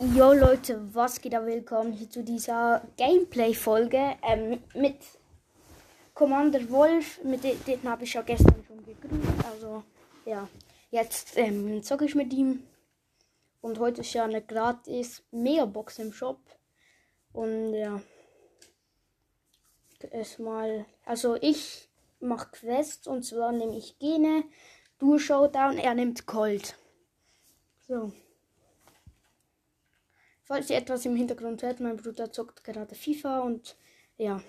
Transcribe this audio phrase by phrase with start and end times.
[0.00, 1.46] Jo Leute, was geht da?
[1.46, 4.96] Willkommen hier zu dieser Gameplay-Folge ähm, mit
[6.14, 7.22] Commander Wolf.
[7.22, 9.44] Mit dem, den habe ich ja gestern schon gegrüßt.
[9.52, 9.84] Also
[10.26, 10.48] ja,
[10.90, 12.64] jetzt ähm, zocke ich mit ihm.
[13.60, 16.40] Und heute ist ja eine gratis Megabox im Shop.
[17.32, 18.00] Und ja,
[20.10, 21.88] erstmal, also ich
[22.18, 24.42] mache Quests und zwar nehme ich Gene,
[24.98, 26.76] du Showdown, er nimmt Colt.
[27.86, 28.12] So.
[30.44, 33.76] Falls ihr etwas im Hintergrund hört, mein Bruder zockt gerade FIFA und
[34.18, 34.42] ja.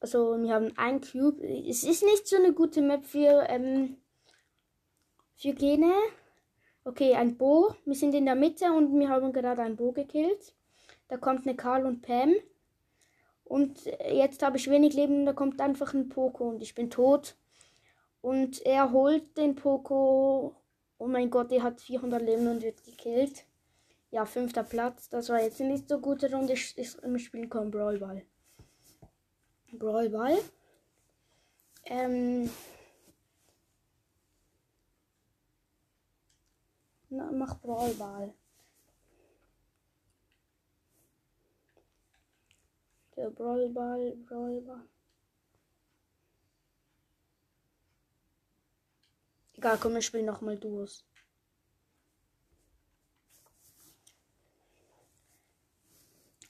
[0.00, 1.42] Also wir haben ein Cube.
[1.42, 3.96] Es ist nicht so eine gute Map für, ähm,
[5.34, 5.94] für Gene.
[6.84, 7.74] Okay, ein Bo.
[7.84, 10.54] Wir sind in der Mitte und wir haben gerade ein Bo gekillt.
[11.08, 12.34] Da kommt eine Karl und Pam.
[13.44, 17.36] Und jetzt habe ich wenig Leben, da kommt einfach ein Poco und ich bin tot.
[18.20, 20.56] Und er holt den Poco
[21.02, 23.44] Oh mein Gott, der hat 400 Leben und wird gekillt.
[24.12, 25.08] Ja, fünfter Platz.
[25.08, 26.54] Das war jetzt nicht so gute Runde.
[27.02, 28.24] Im Spiel kommt Brawlball.
[29.72, 30.38] Brawlball.
[31.86, 32.48] Ähm.
[37.10, 38.32] Na, mach Brawlball.
[43.16, 44.86] Der Brawlball, Brawlball.
[49.62, 51.04] Egal, komm, wir spielen nochmal Duos.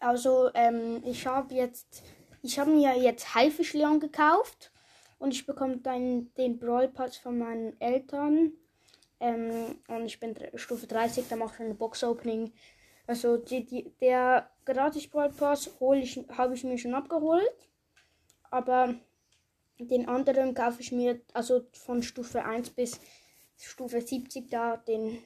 [0.00, 2.02] Also, ähm, ich habe jetzt,
[2.40, 4.72] ich habe mir jetzt Haifischleon gekauft
[5.18, 8.52] und ich bekomme dann den Brawl Pass von meinen Eltern.
[9.20, 12.54] Ähm, und ich bin Stufe 30, da mache ich eine Box Opening.
[13.06, 17.68] Also die, die, der gratis Brawl Pass ich, habe ich mir schon abgeholt.
[18.50, 18.94] Aber
[19.88, 23.00] den anderen kaufe ich mir, also von Stufe 1 bis
[23.56, 25.18] Stufe 70 da, den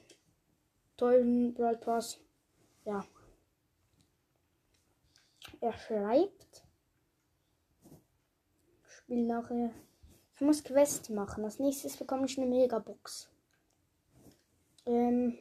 [0.96, 2.18] tollen Brawl Pass.
[2.84, 3.04] Ja.
[5.60, 6.64] Er schreibt.
[8.88, 9.70] Spiel nachher.
[10.34, 11.44] Ich muss Quest machen.
[11.44, 13.30] Als nächstes bekomme ich eine Megabox.
[14.84, 15.38] Ähm.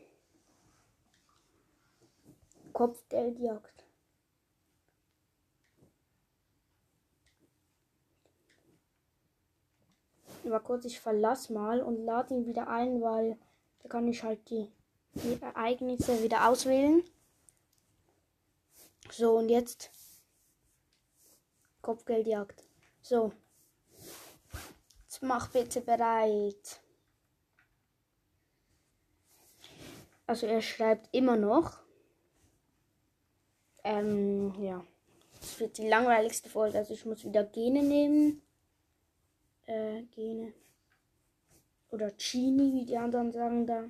[10.46, 10.52] Kopfgeldjagd.
[10.52, 13.38] Aber kurz, ich verlasse mal und lade ihn wieder ein, weil
[13.82, 14.72] da kann ich halt die,
[15.14, 17.04] die Ereignisse wieder auswählen.
[19.12, 19.92] So, und jetzt
[21.82, 22.64] Kopfgeldjagd.
[23.02, 23.32] So.
[25.04, 26.82] Jetzt mach bitte bereit.
[30.28, 31.78] Also er schreibt immer noch.
[33.84, 34.84] Ähm, ja.
[35.40, 36.80] Das wird die langweiligste Folge.
[36.80, 38.42] Also ich muss wieder Gene nehmen
[39.66, 40.54] äh, Gene.
[41.90, 43.86] Oder Genie, wie die anderen sagen da.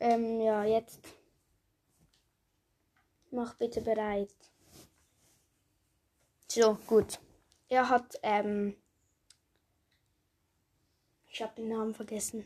[0.00, 1.00] Ähm, ja, jetzt.
[3.30, 4.34] Mach bitte bereit.
[6.48, 7.20] So, gut.
[7.68, 8.76] Er hat, ähm.
[11.28, 12.44] Ich habe den Namen vergessen.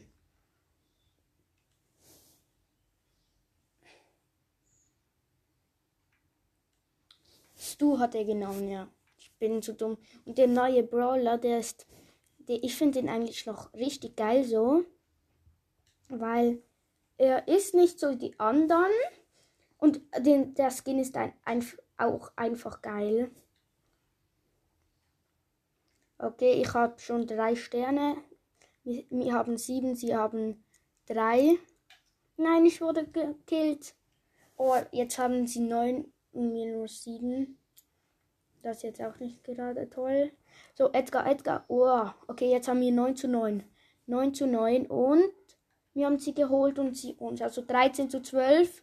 [7.57, 8.89] Stu hat er genommen, ja
[9.39, 9.99] bin zu dumm.
[10.25, 11.87] Und der neue Brawler, der ist,
[12.39, 14.85] der, ich finde ihn eigentlich noch richtig geil so.
[16.09, 16.63] Weil
[17.17, 18.93] er ist nicht so die anderen.
[19.79, 21.65] Und den, der Skin ist ein, ein,
[21.97, 23.31] auch einfach geil.
[26.19, 28.17] Okay, ich habe schon drei Sterne.
[28.83, 30.65] Wir, wir, haben sieben, sie haben
[31.07, 31.59] drei.
[32.37, 33.95] Nein, ich wurde gekillt.
[34.57, 37.59] Oh, jetzt haben sie neun und mir nur sieben.
[38.65, 40.33] Das ist jetzt auch nicht gerade toll.
[40.75, 41.67] So, Edgar, Edgar.
[41.69, 43.63] Oh, okay, jetzt haben wir 9 zu 9.
[44.07, 45.35] 9 zu 9 und
[45.93, 47.43] wir haben sie geholt und sie uns.
[47.43, 48.83] Also 13 zu 12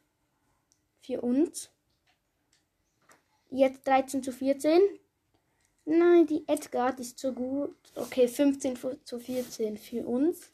[1.02, 1.72] für uns.
[3.50, 4.82] Jetzt 13 zu 14.
[5.86, 7.76] Nein, die Edgar ist so gut.
[7.96, 10.52] Okay, 15 zu 14 für uns.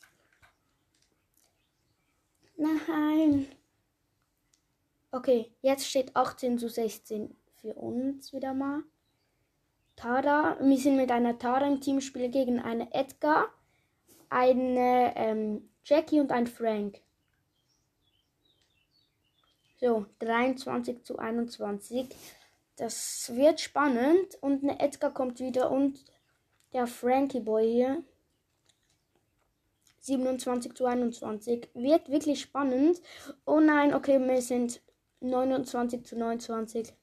[2.55, 3.45] Nein.
[5.11, 8.83] Okay, jetzt steht 18 zu 16 für uns wieder mal.
[9.97, 10.57] Tara.
[10.61, 13.47] Wir sind mit einer Tara im Teamspiel gegen eine Edgar,
[14.29, 17.01] eine ähm, Jackie und ein Frank.
[19.81, 22.07] So, 23 zu 21.
[22.75, 24.37] Das wird spannend.
[24.39, 25.99] Und eine Edgar kommt wieder und
[26.73, 28.03] der Frankie Boy hier.
[30.01, 31.69] 27 zu 21.
[31.73, 33.01] Wird wirklich spannend.
[33.45, 34.79] Oh nein, okay, wir sind
[35.21, 36.93] 29 zu 29.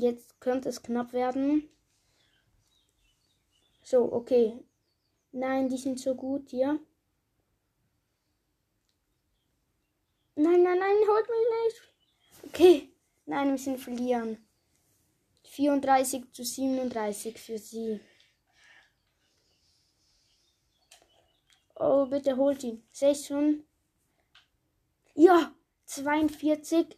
[0.00, 1.68] Jetzt könnte es knapp werden.
[3.82, 4.58] So, okay.
[5.32, 6.80] Nein, die sind so gut hier.
[10.40, 11.82] nein, nein, nein, holt mich nicht.
[12.46, 12.92] Okay.
[13.26, 14.38] Nein, wir müssen verlieren.
[15.44, 18.00] 34 zu 37 für sie.
[21.74, 22.82] Oh, bitte holt ihn.
[22.92, 23.64] 600.
[25.14, 25.54] Ja,
[25.86, 26.96] 42.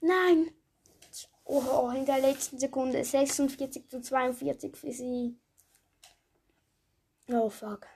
[0.00, 0.50] Nein.
[1.44, 3.02] Oh, in der letzten Sekunde.
[3.02, 5.36] 46 zu 42 für sie.
[7.30, 7.86] Oh, fuck.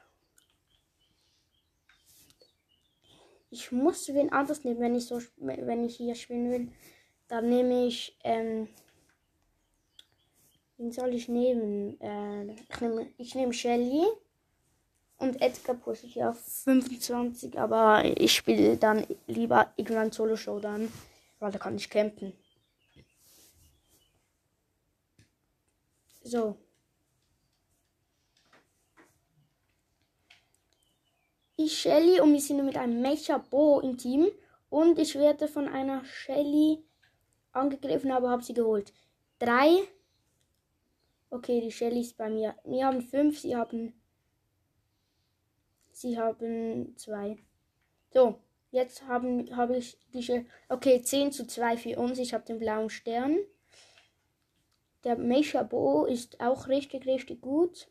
[3.51, 6.73] Ich muss wen anders nehmen, wenn ich so, wenn ich hier spielen will.
[7.29, 8.69] Dann nehme ich, ähm,
[10.79, 12.01] wen soll ich nehmen?
[12.01, 14.07] Äh, ich nehme, ich nehme Shelly.
[15.19, 20.91] Und Edgar pushe ich auf 25, aber ich spiele dann lieber Ignorant Solo Showdown,
[21.51, 22.33] da kann ich campen.
[26.23, 26.57] So.
[31.57, 34.29] Ich Shelly und wir sind mit einem Mecha Bo im Team.
[34.71, 36.85] Und ich werde von einer Shelly
[37.53, 38.93] angegriffen, aber habe sie geholt.
[39.39, 39.83] Drei.
[41.31, 42.55] Okay, die Shelly ist bei mir.
[42.65, 43.95] Wir haben fünf, sie haben.
[45.93, 47.37] Sie haben zwei.
[48.13, 48.41] So,
[48.73, 50.45] jetzt habe ich diese.
[50.69, 52.19] Okay, 10 zu 2 für uns.
[52.19, 53.39] Ich habe den blauen Stern.
[55.05, 57.89] Der Mecha Bo ist auch richtig, richtig gut.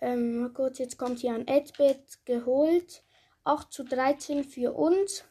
[0.00, 3.02] Ähm, kurz, jetzt kommt hier ein Edbit geholt.
[3.44, 5.24] 8 zu 13 für uns.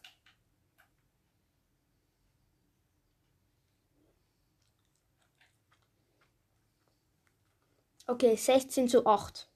[8.07, 9.49] Okay, 16 zu 8.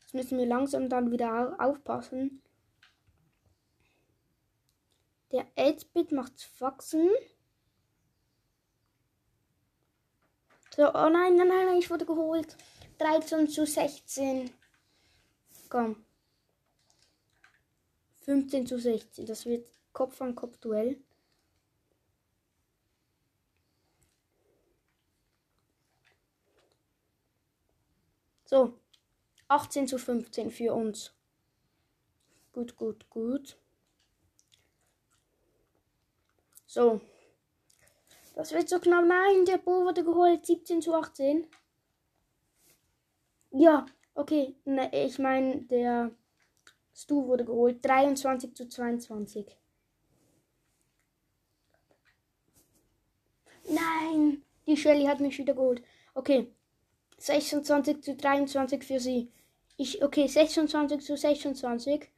[0.00, 2.42] Jetzt müssen wir langsam dann wieder aufpassen.
[5.32, 7.08] Der 8-Bit macht Faxen.
[10.74, 12.56] So, oh nein, nein, nein, ich wurde geholt.
[12.98, 14.50] 13 zu 16.
[15.68, 16.04] Komm.
[18.20, 19.26] 15 zu 16.
[19.26, 21.02] Das wird Kopf an Kopf Duell.
[28.44, 28.74] So.
[29.48, 31.12] 18 zu 15 für uns.
[32.52, 33.56] Gut, gut, gut.
[36.70, 37.00] So.
[38.36, 39.04] Das wird so knapp.
[39.04, 40.46] Nein, der Bo wurde geholt.
[40.46, 41.48] 17 zu 18.
[43.50, 44.54] Ja, okay.
[44.64, 46.12] Ne, ich meine, der
[46.94, 47.84] Stu wurde geholt.
[47.84, 49.58] 23 zu 22.
[53.68, 55.82] Nein, die Shelly hat mich wieder geholt.
[56.14, 56.54] Okay.
[57.18, 59.32] 26 zu 23 für sie.
[59.76, 62.08] Ich, okay, 26 zu 26.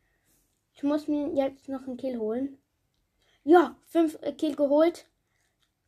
[0.74, 2.61] Ich muss mir jetzt noch einen Kill holen.
[3.44, 5.06] Ja, 5 äh, Kill geholt.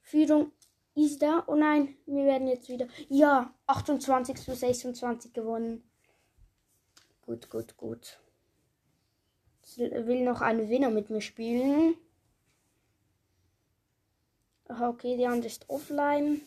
[0.01, 0.53] Führung
[0.95, 1.45] ist da.
[1.47, 2.87] Oh nein, wir werden jetzt wieder.
[3.09, 5.83] Ja, 28 zu 26 gewonnen.
[7.23, 8.19] Gut, gut, gut.
[9.63, 11.97] Ich will noch eine Winner mit mir spielen.
[14.69, 16.43] Okay, die andere ist offline.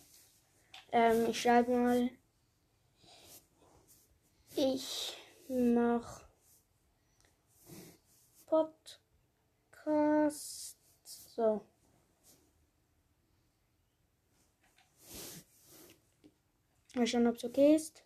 [0.91, 2.09] Ähm, ich schreibe mal.
[4.55, 5.15] Ich
[5.47, 6.21] mach
[9.85, 10.66] Podcast.
[11.37, 11.61] So.
[16.95, 18.03] Mal schauen, ob es okay ist.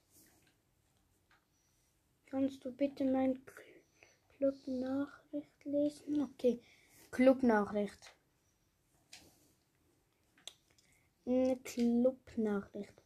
[2.26, 3.40] Kannst du bitte mein
[4.38, 6.24] Club-Nachricht lesen?
[6.24, 6.62] Okay.
[7.12, 8.14] Club-Nachricht.
[11.26, 13.01] Eine Club-Nachricht.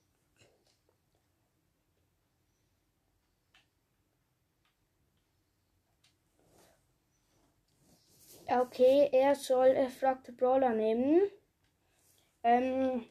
[8.47, 11.21] Okay, er soll er fragte Brawler nehmen.
[12.43, 13.05] Ähm,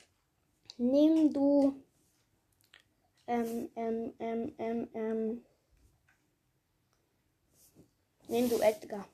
[0.76, 1.84] nimm du
[3.26, 5.44] ähm, ähm, ähm, ähm, ähm.
[8.28, 9.08] Nimm du Edgar.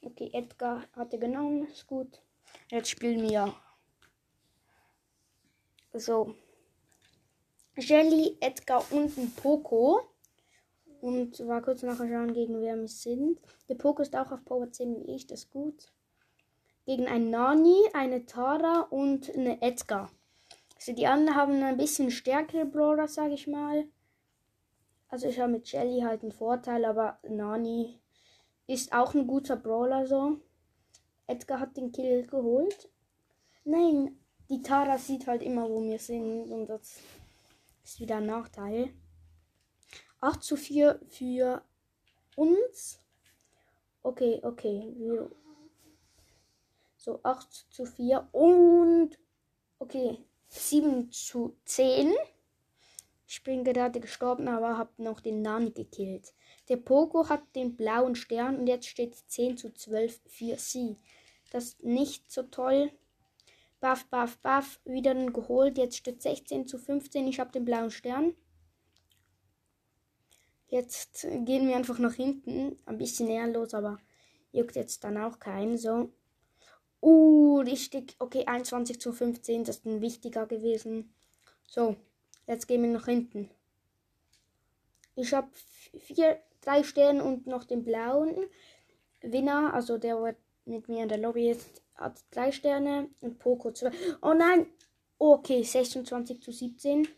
[0.00, 1.66] Okay, Edgar hat er genommen.
[1.66, 2.20] Ist gut.
[2.70, 3.54] Jetzt spielen wir.
[5.92, 6.34] So.
[7.76, 10.00] Jelly, Edgar und ein Poco.
[11.08, 13.40] Und war kurz nachher schauen, gegen wer wir sind.
[13.70, 15.90] Der Poco ist auch auf Power 10 wie ich, das ist gut.
[16.84, 20.10] Gegen ein Nani, eine Tara und eine Edgar.
[20.76, 23.86] Also die anderen haben ein bisschen stärkere Brawler, sage ich mal.
[25.08, 27.98] Also ich habe mit Jelly halt einen Vorteil, aber Nani
[28.66, 30.40] ist auch ein guter Brawler so.
[31.26, 32.90] Edgar hat den Kill geholt.
[33.64, 34.18] Nein,
[34.50, 36.98] die Tara sieht halt immer, wo wir sind und das
[37.82, 38.90] ist wieder ein Nachteil.
[40.20, 41.62] 8 zu 4 für
[42.36, 43.00] uns.
[44.02, 44.94] Okay, okay.
[46.96, 49.10] So, 8 zu 4 und
[49.78, 52.14] okay, 7 zu 10
[53.26, 56.32] Ich bin gerade gestorben, aber habe noch den Nani gekillt.
[56.68, 60.96] Der Poco hat den blauen Stern und jetzt steht 10 zu 12 für sie.
[61.50, 62.90] Das ist nicht so toll.
[63.80, 64.80] Buff, buff, buff.
[64.84, 65.78] Wieder geholt.
[65.78, 67.28] Jetzt steht 16 zu 15.
[67.28, 68.34] Ich habe den blauen Stern.
[70.68, 72.78] Jetzt gehen wir einfach nach hinten.
[72.86, 73.98] Ein bisschen ehrenlos, aber
[74.52, 75.78] juckt jetzt dann auch keinen.
[75.78, 76.10] So.
[77.00, 78.16] Uh, richtig.
[78.18, 79.64] Okay, 21 zu 15.
[79.64, 81.12] Das ist ein wichtiger gewesen.
[81.66, 81.96] So.
[82.46, 83.50] Jetzt gehen wir nach hinten.
[85.14, 85.48] Ich habe
[85.98, 88.46] vier, drei Sterne und noch den blauen
[89.20, 93.90] Winner, also der mit mir in der Lobby ist, hat drei Sterne und Poco zwei.
[94.22, 94.66] Oh nein!
[95.18, 97.08] Okay, 26 zu 17.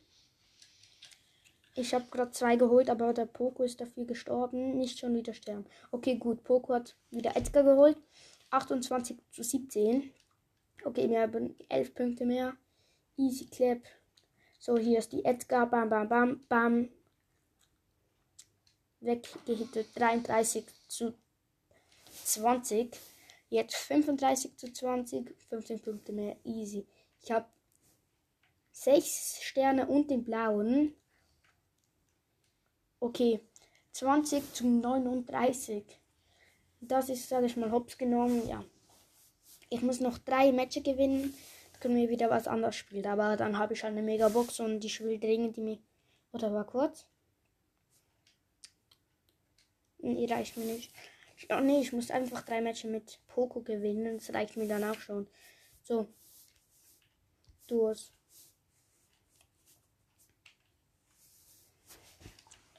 [1.75, 4.77] Ich habe gerade zwei geholt, aber der Poco ist dafür gestorben.
[4.77, 5.67] Nicht schon wieder sterben.
[5.93, 6.43] Okay, gut.
[6.43, 7.97] Poco hat wieder Edgar geholt.
[8.51, 10.13] 28 zu 17.
[10.85, 12.57] Okay, wir haben 11 Punkte mehr.
[13.17, 13.83] Easy Clap.
[14.59, 15.71] So, hier ist die Edgar.
[15.71, 16.89] Bam, bam, bam, bam.
[19.01, 19.89] Weggehittet.
[19.95, 21.15] 33 zu
[22.25, 22.97] 20.
[23.49, 25.35] Jetzt 35 zu 20.
[25.49, 26.37] 15 Punkte mehr.
[26.45, 26.87] Easy.
[27.23, 27.47] Ich habe
[28.73, 30.97] 6 Sterne und den blauen.
[33.01, 33.41] Okay.
[33.93, 35.85] 20 zu 39.
[36.81, 38.47] Das ist, sage ich mal, hops genommen.
[38.49, 38.65] Ja.
[39.69, 41.35] Ich muss noch drei Matches gewinnen
[41.81, 43.07] können wir wieder was anderes spielen.
[43.07, 45.79] Aber dann habe ich halt eine Megabox und ich will dringend die mir.
[46.33, 47.07] Oder war kurz?
[49.99, 50.93] Nee, reicht mir nicht.
[51.51, 54.19] Oh nee, ich muss einfach drei Matches mit Poco gewinnen.
[54.19, 55.27] Das reicht mir dann auch schon.
[55.83, 56.07] So.
[57.67, 58.13] Duos.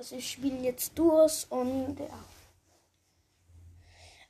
[0.02, 2.26] Also ich spiele jetzt Duos und ja.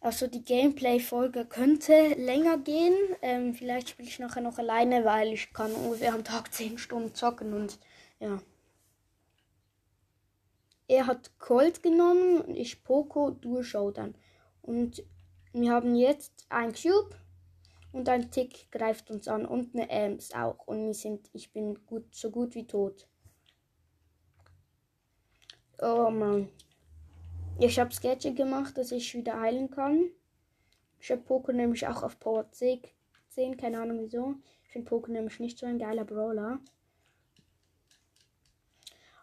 [0.02, 2.94] Also die Gameplay-Folge könnte länger gehen.
[3.22, 7.16] Ähm, vielleicht spiele ich nachher noch alleine, weil ich kann ungefähr am Tag 10 Stunden
[7.16, 7.80] zocken und
[8.20, 8.42] ja.
[10.90, 14.14] Er hat Colt genommen und ich Poco Dual Showdown.
[14.62, 15.06] Und
[15.54, 17.16] wir haben jetzt ein Cube
[17.94, 20.68] und ein Tick greift uns an und eine Ems auch.
[20.68, 23.08] Und wir sind, ich bin gut, so gut wie tot.
[25.84, 26.48] Oh Mann.
[27.60, 30.12] Ich habe Sketche gemacht, dass ich wieder heilen kann.
[31.00, 32.84] Ich habe Poco nämlich auch auf Power 10,
[33.58, 34.36] keine Ahnung wieso.
[34.64, 36.60] Ich finde Poco nämlich nicht so ein geiler Brawler.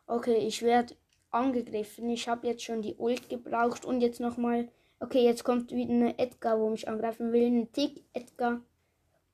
[0.08, 0.96] Okay, ich werde
[1.30, 2.10] angegriffen.
[2.10, 4.68] Ich habe jetzt schon die Ult gebraucht und jetzt nochmal.
[4.98, 7.46] Okay, jetzt kommt wieder eine Edgar, wo mich angreifen will.
[7.46, 8.62] Ein Tick, Edgar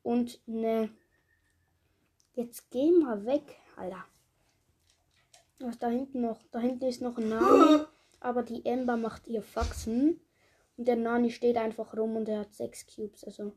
[0.02, 0.90] und eine.
[2.34, 4.04] Jetzt geh mal weg, Alter.
[5.60, 6.40] Was da hinten noch?
[6.50, 7.88] Da hinten ist noch ein Name.
[8.20, 10.20] aber die Ember macht ihr Faxen.
[10.76, 13.52] Und der Nani steht einfach rum und er hat sechs Cubes, also.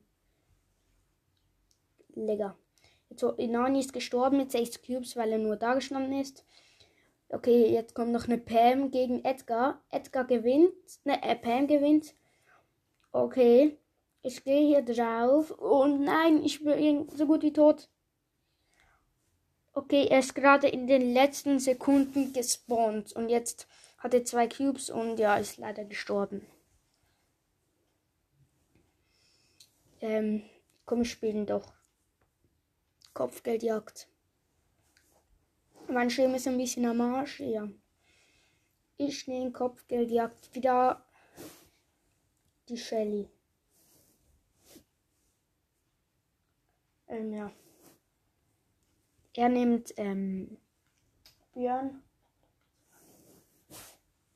[2.13, 2.57] Lecker.
[3.09, 6.45] Jetzt, Nani ist gestorben mit sechs Cubes, weil er nur da gestanden ist.
[7.29, 9.81] Okay, jetzt kommt noch eine Pam gegen Edgar.
[9.89, 10.73] Edgar gewinnt.
[11.03, 12.13] Ne, äh, Pam gewinnt.
[13.11, 13.77] Okay.
[14.21, 15.53] Ich gehe hier drauf.
[15.59, 17.89] Oh nein, ich bin so gut wie tot.
[19.77, 23.13] Okay, er ist gerade in den letzten Sekunden gespawnt.
[23.13, 23.67] Und jetzt
[23.99, 26.47] hatte zwei Cubes und ja, ist leider gestorben.
[30.01, 30.41] Ähm,
[30.87, 31.75] komm, spielen doch.
[33.13, 34.07] Kopfgeldjagd.
[35.87, 37.67] Mein Schirm ist ein bisschen am Arsch, ja.
[38.97, 41.05] Ich nehme Kopfgeldjagd wieder
[42.67, 43.29] die Shelly.
[47.07, 47.51] Ähm, ja.
[49.37, 50.57] Er nimmt ähm,
[51.53, 52.01] Björn.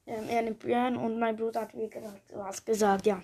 [0.06, 3.24] Ähm, er nimmt Björn und mein Bruder hat wie gesagt was gesagt, ja.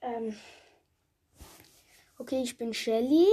[0.00, 0.34] Ähm,
[2.18, 3.24] okay, ich bin Shelly.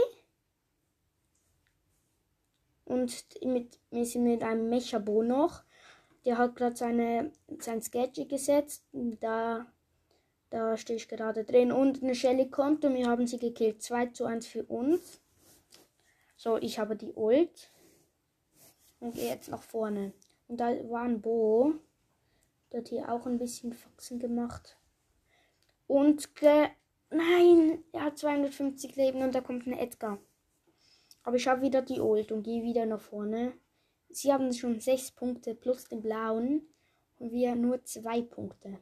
[2.86, 5.63] Und mit, wir sind mit einem Mechabo noch.
[6.25, 8.84] Der hat gerade seine, sein Sketchy gesetzt.
[9.20, 9.65] Da,
[10.51, 11.72] da stehe ich gerade drin.
[11.72, 13.82] Und eine Shelly kommt und wir haben sie gekillt.
[13.82, 15.23] 2 zu 1 für uns.
[16.43, 17.71] So, ich habe die Ult.
[19.00, 20.12] Und gehe jetzt nach vorne.
[20.50, 21.75] Und da war ein Bo.
[22.69, 24.77] Der hat hier auch ein bisschen Faxen gemacht.
[25.88, 26.67] Und ge
[27.09, 30.17] Nein, er hat 250 Leben und da kommt ein Edgar.
[31.23, 33.53] Aber ich habe wieder die Ult und gehe wieder nach vorne.
[34.09, 36.67] Sie haben schon 6 Punkte plus den blauen
[37.19, 38.79] und wir nur 2 Punkte.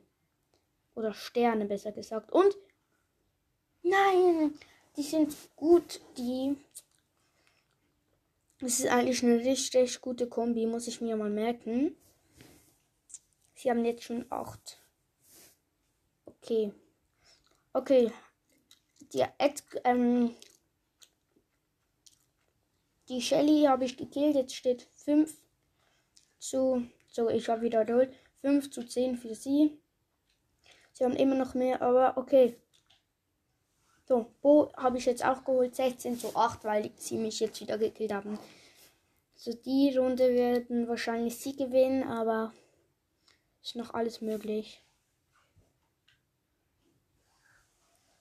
[0.96, 2.32] Oder Sterne besser gesagt.
[2.32, 2.58] Und
[3.84, 4.58] nein,
[4.98, 6.56] die sind gut, die
[8.62, 11.96] das ist eigentlich eine richtig gute Kombi, muss ich mir mal merken.
[13.56, 14.80] Sie haben jetzt schon 8.
[16.26, 16.72] Okay.
[17.74, 18.12] Okay.
[19.14, 20.36] Die, Ed, ähm,
[23.10, 24.36] die Shelly habe ich gekillt.
[24.36, 25.36] Jetzt steht 5
[26.40, 26.88] zu.
[27.08, 28.14] So, ich habe wieder wiederholt.
[28.42, 29.80] 5 zu 10 für sie.
[30.94, 32.56] Sie haben immer noch mehr, aber okay.
[34.12, 35.74] So, Bo habe ich jetzt auch geholt.
[35.74, 38.38] 16 zu 8, weil sie mich jetzt wieder gekillt haben.
[39.36, 42.52] So, die Runde werden wahrscheinlich sie gewinnen, aber
[43.64, 44.84] ist noch alles möglich.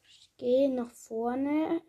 [0.06, 1.82] Ich gehe nach vorne.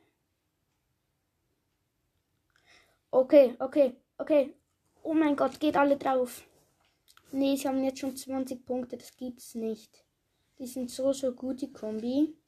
[3.11, 4.55] Okay, okay, okay.
[5.03, 6.41] Oh mein Gott, geht alle drauf.
[7.31, 10.03] Nee, sie haben jetzt schon 20 Punkte, das gibt's nicht.
[10.57, 12.40] Die sind so, so gut, die Kombi.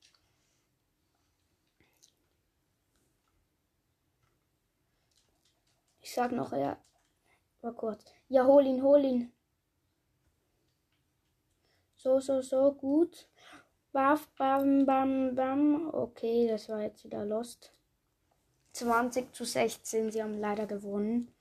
[6.14, 6.78] Ich sag noch, ja.
[7.64, 7.98] Oh Gott.
[8.30, 9.32] Ja, hol ihn, hol ihn.
[11.96, 13.28] So, so, so, gut.
[13.92, 15.90] Bam, bam, bam, bam.
[15.92, 17.72] Okay, das war jetzt wieder Lost.
[18.74, 20.12] 20 zu 16.
[20.12, 21.34] Sie haben leider gewonnen.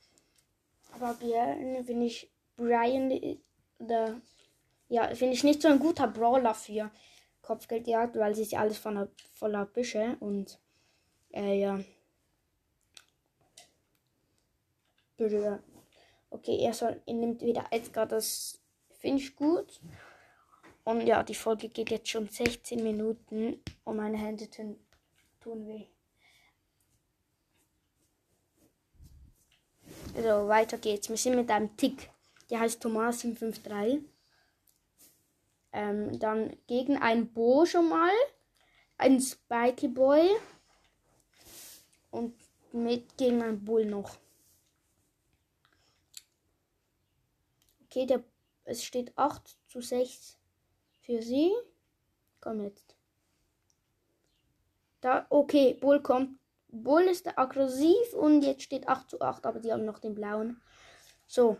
[0.94, 3.10] Aber Brian finde ich Brian
[3.78, 4.22] der
[4.88, 6.90] ja, finde ich nicht so ein guter Brawler für
[7.42, 10.58] Kopfgeldjagd, weil sie ist ja alles voller, voller Büsche und
[11.34, 11.78] äh, ja.
[15.22, 15.62] Bitte.
[16.30, 18.60] Okay, er soll, er nimmt wieder Edgar, das
[18.98, 19.80] finde ich gut.
[20.82, 24.76] Und ja, die Folge geht jetzt schon 16 Minuten und meine Hände tun,
[25.40, 25.86] tun weh.
[30.16, 31.08] So, weiter geht's.
[31.08, 32.10] Wir sind mit einem Tick.
[32.50, 34.02] Der heißt Thomas 753.
[35.72, 38.10] Ähm, dann gegen ein Bo schon mal.
[38.98, 40.28] Ein Spikey Boy.
[42.10, 42.34] Und
[42.72, 44.16] mit gegen ein Bull noch.
[47.92, 48.24] Okay, der,
[48.64, 50.38] es steht 8 zu 6
[51.02, 51.52] für sie.
[52.40, 52.96] Komm jetzt.
[55.02, 59.70] Da, okay, Bull kommt Bull ist aggressiv und jetzt steht 8 zu 8, aber die
[59.70, 60.62] haben noch den blauen.
[61.26, 61.58] So.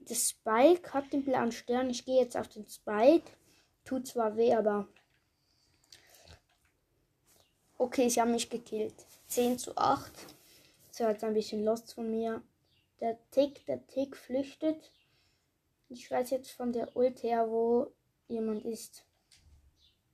[0.00, 1.88] Das Spike hat den blauen Stern.
[1.90, 3.30] Ich gehe jetzt auf den Spike.
[3.84, 4.88] Tut zwar weh, aber.
[7.78, 8.96] Okay, sie haben mich gekillt.
[9.28, 10.10] 10 zu 8.
[10.90, 12.42] So, jetzt ein bisschen lost von mir.
[13.04, 14.90] Der Tick, der Tick flüchtet.
[15.90, 17.92] Ich weiß jetzt von der Ult her, wo
[18.28, 19.04] jemand ist.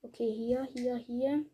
[0.03, 1.47] Okay, hier, hier, hier.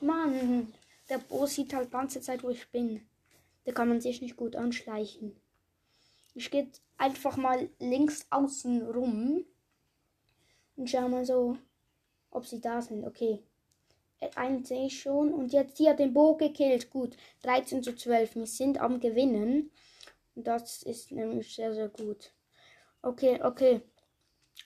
[0.00, 0.74] Mann,
[1.08, 3.06] der Bo sieht halt ganze Zeit, wo ich bin.
[3.62, 5.40] Da kann man sich nicht gut anschleichen.
[6.34, 9.46] Ich gehe einfach mal links außen rum
[10.74, 11.56] und schau mal so,
[12.32, 13.04] ob sie da sind.
[13.04, 13.44] Okay.
[14.20, 15.32] Äh, einen sehe ich schon.
[15.32, 16.90] Und jetzt hier den Bo gekillt.
[16.90, 17.16] Gut.
[17.42, 18.36] 13 zu 12.
[18.36, 19.70] Wir sind am Gewinnen.
[20.34, 22.32] Das ist nämlich sehr, sehr gut.
[23.02, 23.80] Okay, okay.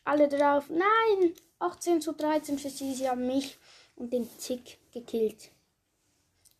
[0.04, 0.68] Alle drauf.
[0.70, 1.34] Nein!
[1.58, 2.94] 18 zu 13 für sie.
[2.94, 3.58] Sie haben mich
[3.96, 5.50] und den Tick gekillt.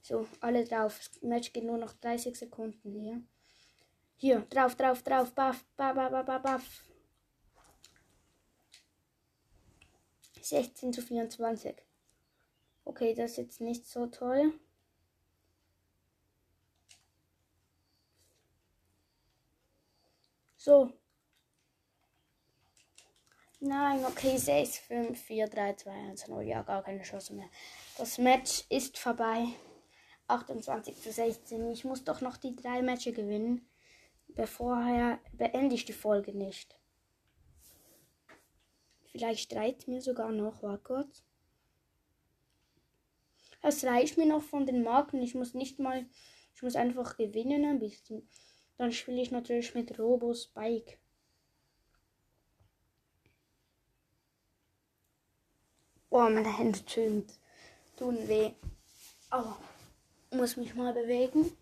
[0.03, 0.98] So, alle drauf.
[0.98, 3.22] Das Match geht nur noch 30 Sekunden hier.
[4.16, 6.85] Hier, drauf, drauf, drauf, baff, baff, baff, baff, baff.
[10.42, 11.74] 16 zu 24.
[12.84, 14.52] Okay, das ist jetzt nicht so toll.
[20.56, 20.92] So,
[23.62, 26.44] Nein, okay, 6, 5, 4, 3, 2, 1, 0.
[26.44, 27.48] Ja, gar keine Chance mehr.
[27.98, 29.48] Das Match ist vorbei.
[30.28, 31.70] 28 zu 16.
[31.70, 33.68] Ich muss doch noch die drei Matches gewinnen.
[34.28, 36.74] Bevorher beende ich die Folge nicht.
[39.12, 40.62] Vielleicht reicht mir sogar noch.
[40.62, 41.22] Warte kurz.
[43.62, 45.22] Es reicht mir noch von den Marken.
[45.22, 46.06] Ich muss nicht mal.
[46.54, 48.28] Ich muss einfach gewinnen ein bisschen.
[48.76, 50.98] Dann spiele ich natürlich mit Robo Spike.
[56.12, 57.24] Oh, meine Hände tun,
[57.96, 58.50] tun weh.
[59.30, 59.54] Oh,
[60.36, 61.56] muss mich mal bewegen.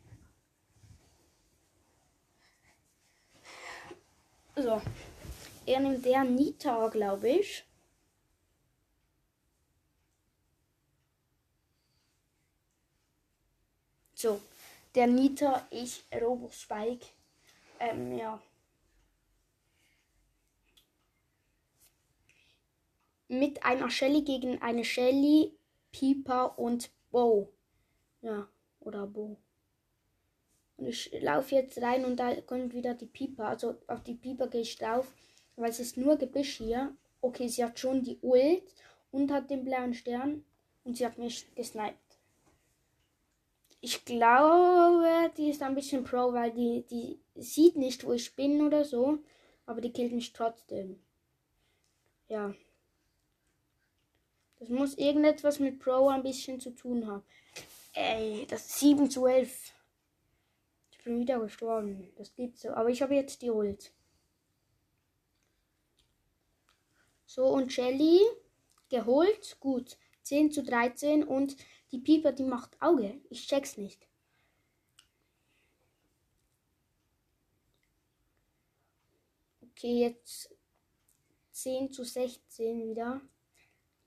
[4.56, 4.80] So.
[5.66, 7.67] Er nimmt der Nita, glaube ich.
[14.18, 14.40] So.
[14.94, 17.07] Der Nita, ich, Robo Spike.
[17.78, 18.40] Ähm, ja.
[23.28, 25.52] mit einer Shelly gegen eine Shelly,
[25.92, 27.52] Pieper und Bo.
[28.22, 28.48] Ja,
[28.81, 29.37] oder Bo.
[30.76, 33.46] Und ich laufe jetzt rein und da kommt wieder die Pieper.
[33.48, 35.12] Also auf die Pieper gehe ich drauf,
[35.57, 36.96] weil es ist nur Gebüsch hier.
[37.20, 38.62] Okay, sie hat schon die Ult
[39.11, 40.44] und hat den blauen Stern
[40.85, 42.08] und sie hat mich gesniped.
[43.81, 48.61] Ich glaube, die ist ein bisschen pro, weil die, die sieht nicht, wo ich bin
[48.62, 49.19] oder so,
[49.67, 51.01] aber die killt mich trotzdem.
[52.29, 52.55] Ja.
[54.59, 57.23] Das muss irgendetwas mit Pro ein bisschen zu tun haben.
[57.93, 59.73] Ey, das ist 7 zu 11.
[60.91, 62.12] Ich bin wieder gestorben.
[62.17, 62.71] Das geht so.
[62.71, 63.93] Aber ich habe jetzt die Ult.
[67.25, 68.21] So, und Shelly
[68.88, 69.57] geholt.
[69.61, 69.97] Gut.
[70.23, 71.25] 10 zu 13.
[71.25, 71.57] Und
[71.92, 73.20] die Pieper, die macht Auge.
[73.31, 74.07] Ich check's nicht.
[79.62, 80.51] Okay, jetzt
[81.53, 83.20] 10 zu 16 wieder.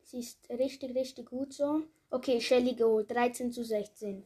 [0.03, 1.83] Sie ist richtig, richtig gut so.
[2.09, 3.09] Okay, Shelly geholt.
[3.09, 4.25] 13 zu 16.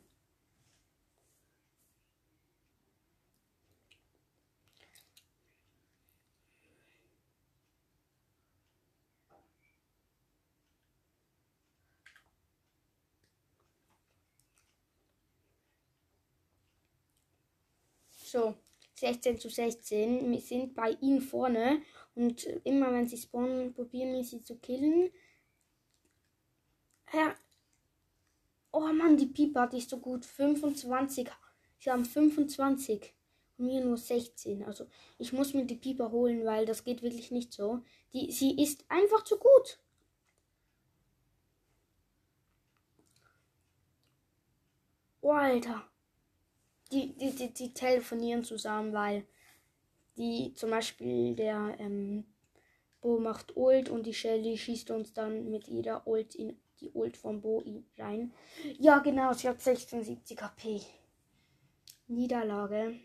[18.35, 18.55] So,
[18.95, 20.31] 16 zu 16.
[20.31, 21.81] Wir sind bei ihnen vorne.
[22.15, 25.11] Und immer wenn sie spawnen, probieren wir sie zu killen.
[27.13, 27.35] Ja.
[28.71, 30.25] Oh Mann, die Piper, die ist so gut.
[30.25, 31.29] 25.
[31.79, 33.13] Sie haben 25.
[33.57, 34.63] Und mir nur 16.
[34.63, 37.81] Also ich muss mir die Piper holen, weil das geht wirklich nicht so.
[38.13, 39.79] Die, sie ist einfach zu gut.
[45.21, 45.89] Oh, Alter
[46.91, 49.25] die, die, die, die telefonieren zusammen, weil
[50.17, 52.25] die zum Beispiel der ähm,
[53.01, 57.17] Bo macht Ult und die Shelly schießt uns dann mit jeder Ult in die Ult
[57.17, 57.63] von Bo
[57.97, 58.33] rein.
[58.79, 60.81] Ja, genau, sie hat 76 HP.
[62.07, 62.99] Niederlage.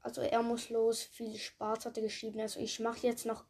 [0.00, 1.02] Also er muss los.
[1.02, 2.40] Viel Spaß hat er geschrieben.
[2.40, 3.44] Also ich mache jetzt noch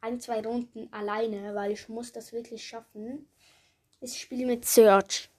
[0.00, 3.28] ein, zwei Runden alleine, weil ich muss das wirklich schaffen.
[4.04, 5.30] Ich spiele mit Search.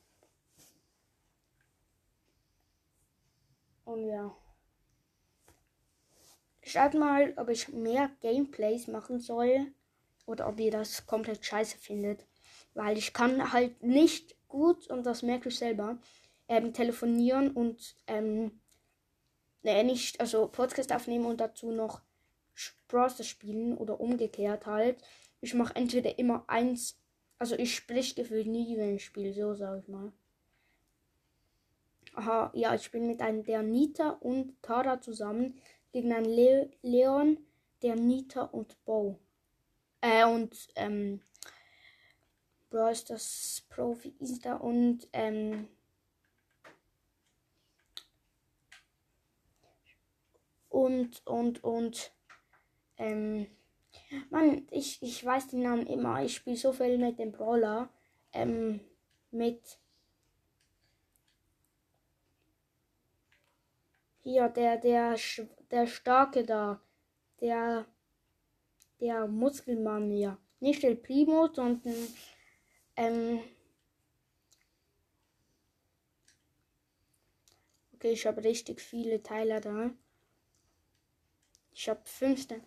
[3.83, 4.33] Und ja.
[6.61, 9.73] Schaut mal, ob ich mehr Gameplays machen soll
[10.25, 12.25] oder ob ihr das komplett scheiße findet.
[12.73, 15.97] Weil ich kann halt nicht gut, und das merke ich selber,
[16.47, 18.61] ähm, telefonieren und ähm,
[19.63, 22.01] äh, nicht, also Podcast aufnehmen und dazu noch
[22.87, 25.03] Browser spielen oder umgekehrt halt.
[25.41, 27.02] Ich mache entweder immer eins
[27.43, 30.13] also ich sprich gefühlt nie, wenn ich spiele, so sage ich mal.
[32.13, 35.59] Aha, ja, ich bin mit einem der Nita und Tara zusammen
[35.91, 37.37] gegen einen Le Leon,
[37.81, 39.19] der Nita und Bo.
[39.99, 41.19] Äh, und, ähm,
[42.69, 45.67] Bro ist das Profi ist da und, ähm,
[50.69, 52.13] und, und, und,
[52.97, 53.47] ähm,
[54.29, 56.23] Mann, ich, ich weiß den Namen immer.
[56.23, 57.89] Ich spiele so viel mit dem Brawler.
[58.31, 58.79] Ähm,
[59.31, 59.79] mit.
[64.23, 65.17] Hier, der, der,
[65.71, 66.81] der Starke da.
[67.39, 67.85] Der.
[68.99, 70.37] Der Muskelmann hier.
[70.59, 71.95] Nicht der Primo, sondern.
[72.95, 73.39] Ähm.
[77.95, 79.91] Okay, ich habe richtig viele Teile da.
[81.73, 82.61] Ich habe 15.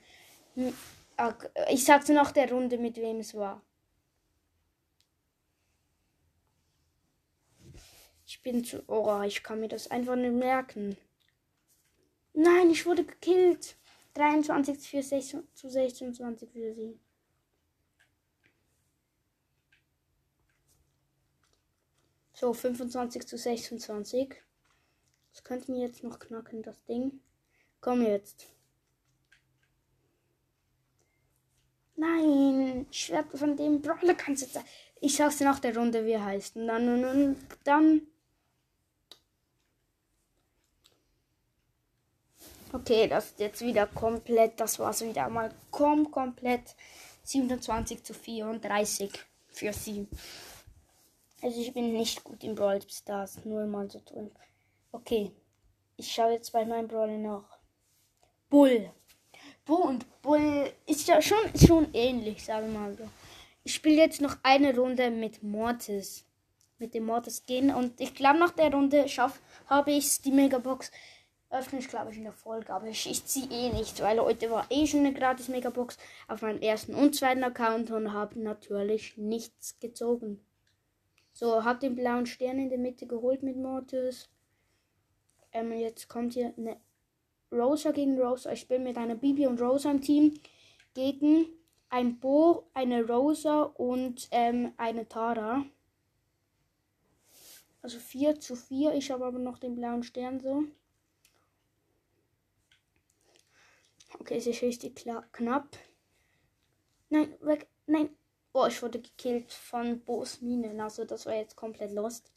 [1.71, 3.63] Ich sagte nach der Runde, mit wem es war.
[8.27, 8.83] Ich bin zu.
[8.89, 10.97] Oh, ich kann mir das einfach nicht merken.
[12.35, 13.77] Nein, ich wurde gekillt.
[14.15, 16.99] 23 für 6, zu 26 für sie.
[22.33, 24.35] So, 25 zu 26.
[25.33, 27.21] Das könnte mir jetzt noch knacken, das Ding.
[27.81, 28.56] Komm jetzt.
[32.07, 34.67] Nein, Schwert von dem Brawler kannst du sagen.
[35.01, 36.57] Ich sag's dir nach der Runde, wie er heißt.
[36.57, 38.03] Und dann, und dann.
[42.73, 44.61] Okay, das ist jetzt wieder komplett.
[44.61, 46.75] Das war's wieder mal kom komplett.
[47.25, 49.11] 27 zu 34
[49.49, 50.07] für sie.
[51.43, 54.31] Also ich bin nicht gut im Brawl Stars, nur mal so drin.
[54.93, 55.33] Okay,
[55.97, 57.59] ich schaue jetzt bei meinem Brawler nach.
[58.49, 58.91] Bull.
[59.67, 63.03] Bo und Bull ist ja schon, schon ähnlich, sagen wir mal so.
[63.65, 66.25] Ich spiele jetzt noch eine Runde mit Mortis.
[66.79, 67.75] Mit dem Mortis gehen.
[67.75, 69.07] Und ich glaube, nach der Runde
[69.67, 70.93] habe ich die Megabox.
[71.51, 72.73] Öffne ich, glaube ich, in der Folge.
[72.73, 75.99] Aber ich, ich ziehe eh nicht, weil heute war eh schon eine gratis Megabox
[76.29, 80.41] auf meinem ersten und zweiten Account und habe natürlich nichts gezogen.
[81.33, 84.29] So, habe den blauen Stern in der Mitte geholt mit Mortis.
[85.53, 86.77] Ähm, jetzt kommt hier eine
[87.53, 88.53] Rosa gegen Rosa.
[88.53, 90.35] Ich bin mit einer Bibi und Rosa im Team
[90.95, 91.47] gegen
[91.89, 95.65] ein Bo, eine Rosa und ähm, eine Tara.
[97.83, 98.95] Also 4 zu 4.
[98.95, 100.65] Ich habe aber noch den blauen Stern so.
[104.19, 105.79] Okay, es ist richtig knapp.
[107.11, 107.69] Nein, weg.
[107.87, 108.11] Nein.
[108.53, 110.81] Oh, ich wurde gekillt von Bo's Minen.
[110.81, 112.33] Also das war jetzt komplett lost.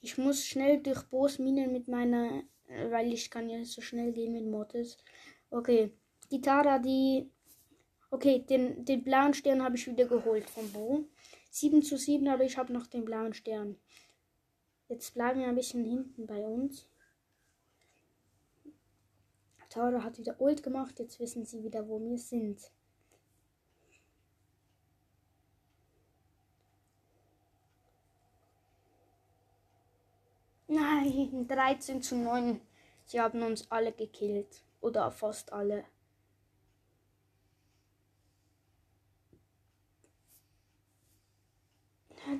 [0.00, 2.42] Ich muss schnell durch Bo's Minen mit meiner,
[2.90, 4.96] weil ich kann ja so schnell gehen mit Mortis.
[5.50, 5.92] Okay,
[6.30, 7.30] Gitarre, die,
[8.10, 11.04] okay, den, den blauen Stern habe ich wieder geholt von Bo.
[11.50, 13.76] 7 zu 7, aber ich habe noch den blauen Stern.
[14.88, 16.88] Jetzt bleiben wir ein bisschen hinten bei uns.
[19.68, 20.98] Tara hat wieder Ult gemacht.
[20.98, 22.70] Jetzt wissen sie wieder, wo wir sind.
[30.68, 32.60] Nein, 13 zu 9.
[33.06, 34.62] Sie haben uns alle gekillt.
[34.80, 35.84] Oder fast alle.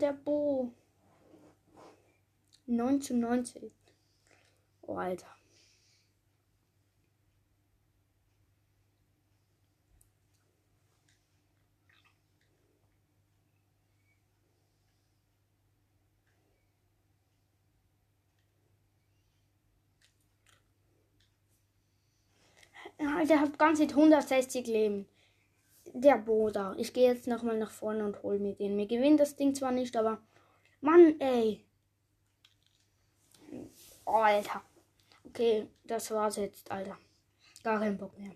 [0.01, 0.73] Der Bo.
[2.67, 3.73] 9 zu 19.
[4.83, 5.38] Oh, Alter.
[23.25, 25.09] Der hat ganze 160 Leben.
[25.95, 26.75] Der Boda.
[26.77, 28.77] Ich gehe jetzt nochmal nach vorne und hol mir den.
[28.77, 30.21] Mir gewinnt das Ding zwar nicht, aber.
[30.81, 31.65] Mann, ey.
[34.05, 34.63] Alter.
[35.25, 36.99] Okay, das war's jetzt, Alter.
[37.63, 38.33] Gar keinen Bock mehr.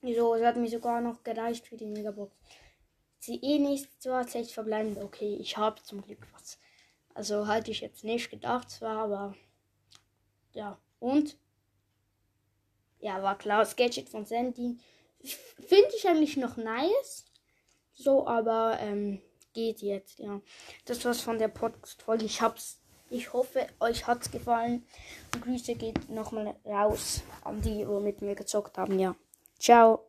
[0.00, 0.34] Wieso?
[0.34, 2.32] Es hat mir sogar noch gereicht für die Megabox.
[3.18, 4.98] Sie eh nicht so schlecht verbleibend.
[4.98, 6.58] Okay, ich habe zum Glück was.
[7.14, 9.34] Also hatte ich jetzt nicht gedacht zwar, aber
[10.52, 10.78] ja.
[11.00, 11.36] Und
[13.00, 14.78] ja, war klar, das Gadget von Sandy.
[15.22, 17.24] Finde ich eigentlich noch nice.
[17.94, 19.20] So, aber ähm,
[19.52, 20.40] geht jetzt, ja.
[20.84, 22.24] Das war's von der Podcast-Folge.
[22.24, 22.80] Ich hab's.
[23.10, 24.84] Ich hoffe, euch hat's gefallen.
[25.40, 29.16] Grüße geht nochmal raus an die, wo mit mir gezockt haben, ja.
[29.58, 30.04] Ciao.